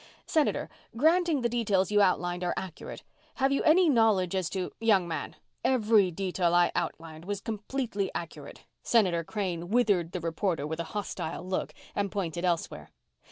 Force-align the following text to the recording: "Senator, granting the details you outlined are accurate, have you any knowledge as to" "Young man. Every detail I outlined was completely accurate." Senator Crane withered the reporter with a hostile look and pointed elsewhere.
"Senator, 0.25 0.67
granting 0.97 1.41
the 1.41 1.47
details 1.47 1.91
you 1.91 2.01
outlined 2.01 2.43
are 2.43 2.55
accurate, 2.57 3.03
have 3.35 3.51
you 3.51 3.61
any 3.61 3.87
knowledge 3.87 4.33
as 4.33 4.49
to" 4.49 4.71
"Young 4.81 5.07
man. 5.07 5.35
Every 5.63 6.09
detail 6.09 6.55
I 6.55 6.71
outlined 6.73 7.25
was 7.25 7.39
completely 7.39 8.09
accurate." 8.15 8.61
Senator 8.81 9.23
Crane 9.23 9.67
withered 9.69 10.11
the 10.13 10.19
reporter 10.19 10.65
with 10.65 10.79
a 10.79 10.83
hostile 10.97 11.45
look 11.45 11.71
and 11.93 12.11
pointed 12.11 12.43
elsewhere. 12.43 12.89